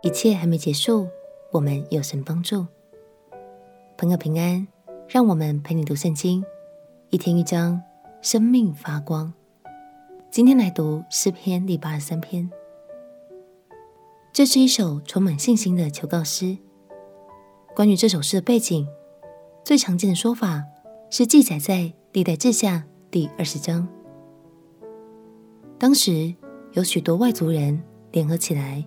[0.00, 1.08] 一切还没结束，
[1.50, 2.64] 我们有神帮助。
[3.96, 4.64] 朋友平安，
[5.08, 6.44] 让我们陪你读圣经，
[7.10, 7.82] 一天一章，
[8.22, 9.32] 生命发光。
[10.30, 12.48] 今天来读诗篇第八十三篇。
[14.32, 16.56] 这是一首充满信心的求告诗。
[17.74, 18.86] 关于这首诗的背景，
[19.64, 20.62] 最常见的说法
[21.10, 23.88] 是记载在历代志下第二十章。
[25.76, 26.32] 当时
[26.74, 28.84] 有许多外族人联合起来。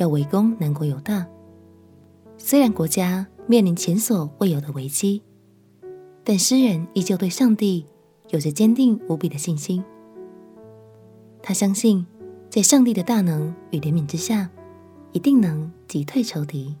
[0.00, 1.26] 要围攻南国犹大，
[2.38, 5.22] 虽然国家面临前所未有的危机，
[6.24, 7.84] 但诗人依旧对上帝
[8.30, 9.84] 有着坚定无比的信心。
[11.42, 12.06] 他相信，
[12.48, 14.48] 在上帝的大能与怜悯之下，
[15.12, 16.74] 一定能击退仇敌。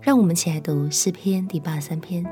[0.00, 2.24] 让我们起来读诗篇第八十三篇。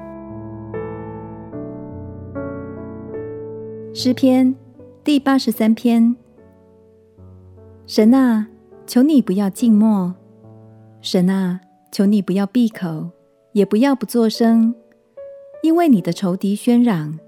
[3.92, 4.54] 诗篇
[5.02, 6.14] 第八十三篇，
[7.88, 8.48] 神啊！
[8.86, 10.14] 求你不要静默，
[11.00, 13.08] 神啊，求你不要闭口，
[13.52, 14.74] 也不要不作声，
[15.62, 17.18] 因为你的仇敌喧嚷，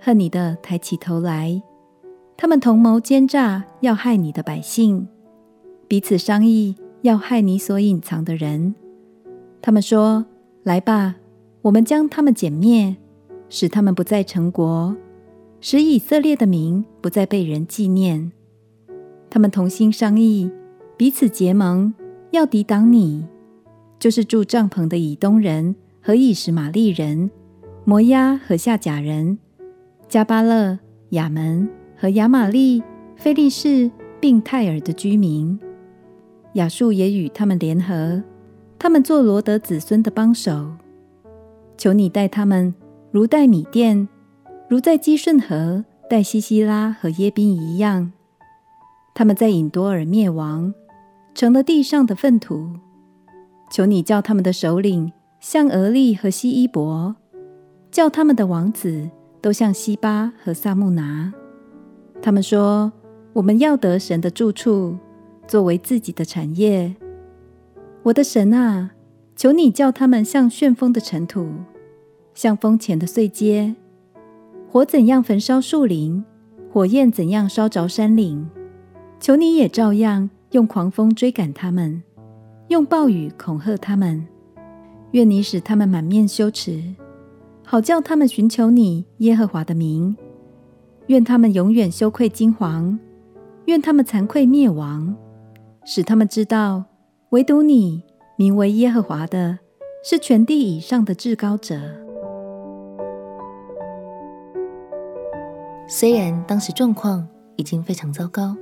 [0.00, 1.62] 恨你的抬起头来，
[2.36, 5.06] 他们同谋奸诈，要害你的百姓，
[5.86, 8.74] 彼此商议，要害你所隐藏的人。
[9.60, 10.24] 他们说
[10.64, 11.16] ：“来吧，
[11.60, 12.96] 我们将他们剪灭，
[13.50, 14.96] 使他们不再成国，
[15.60, 18.32] 使以色列的名不再被人纪念。”
[19.28, 20.50] 他们同心商议。
[20.96, 21.92] 彼此结盟，
[22.30, 23.26] 要抵挡你，
[23.98, 27.30] 就是住帐篷的以东人和以实玛利人、
[27.84, 29.38] 摩押和夏甲人、
[30.08, 30.78] 加巴勒、
[31.10, 32.82] 亚门和亚玛利、
[33.14, 35.58] 菲利士，并泰尔的居民。
[36.54, 38.22] 亚述也与他们联合，
[38.78, 40.70] 他们做罗得子孙的帮手。
[41.76, 42.74] 求你待他们
[43.10, 44.08] 如待米甸，
[44.66, 48.12] 如在基顺河待西西拉和耶宾一样。
[49.14, 50.72] 他们在引多尔灭亡。
[51.36, 52.70] 成了地上的粪土，
[53.70, 57.14] 求你叫他们的首领像俄利和西伊伯，
[57.90, 59.10] 叫他们的王子
[59.42, 61.34] 都像西巴和撒木拿。
[62.22, 62.90] 他们说
[63.34, 64.96] ：“我们要得神的住处，
[65.46, 66.96] 作为自己的产业。”
[68.04, 68.92] 我的神啊，
[69.36, 71.46] 求你叫他们像旋风的尘土，
[72.32, 73.74] 像风前的碎秸。
[74.70, 76.24] 火怎样焚烧树林，
[76.72, 78.48] 火焰怎样烧着山岭，
[79.20, 80.30] 求你也照样。
[80.56, 82.02] 用狂风追赶他们，
[82.68, 84.26] 用暴雨恐吓他们。
[85.10, 86.82] 愿你使他们满面羞耻，
[87.62, 90.16] 好叫他们寻求你耶和华的名。
[91.08, 92.98] 愿他们永远羞愧惊惶，
[93.66, 95.14] 愿他们惭愧灭亡，
[95.84, 96.84] 使他们知道，
[97.28, 98.02] 唯独你
[98.36, 99.58] 名为耶和华的，
[100.02, 101.78] 是全地以上的至高者。
[105.86, 108.56] 虽然当时状况已经非常糟糕。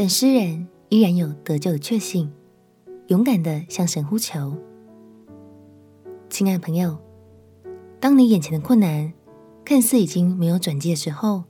[0.00, 2.32] 但诗人依然有得救的确信，
[3.08, 4.56] 勇敢地向神呼求。
[6.30, 6.96] 亲爱的朋友，
[8.00, 9.12] 当你眼前的困难
[9.62, 11.44] 看似已经没有转机的时候，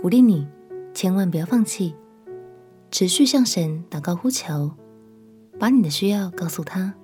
[0.00, 0.48] 鼓励你
[0.94, 1.94] 千万不要放弃，
[2.90, 4.70] 持续向神祷告呼求，
[5.58, 6.94] 把你的需要告诉他，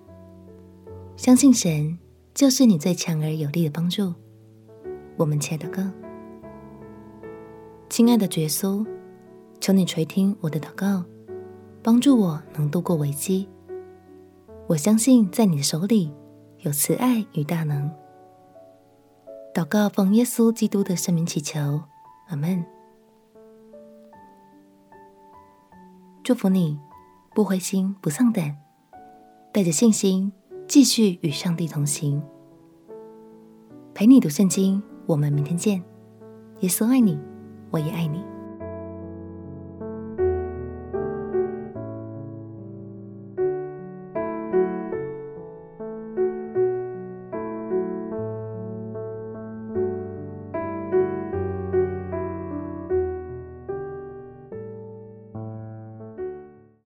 [1.14, 1.98] 相信神
[2.32, 4.14] 就是你最强而有力的帮助。
[5.18, 5.82] 我们且祷告，
[7.90, 8.82] 亲爱的耶稣。
[9.68, 11.04] 求你垂听我的祷告，
[11.82, 13.46] 帮助我能度过危机。
[14.66, 16.10] 我相信在你的手里
[16.60, 17.90] 有慈爱与大能。
[19.52, 21.82] 祷告奉耶稣基督的圣名祈求，
[22.28, 22.64] 阿门。
[26.24, 26.78] 祝福你，
[27.34, 28.56] 不灰心，不丧胆，
[29.52, 30.32] 带着信心
[30.66, 32.22] 继续与上帝同行。
[33.92, 35.84] 陪你读圣经，我们明天见。
[36.60, 37.20] 耶稣爱你，
[37.70, 38.24] 我也爱你。